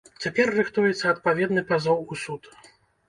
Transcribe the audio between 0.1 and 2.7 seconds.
Цяпер рыхтуецца адпаведны пазоў у суд.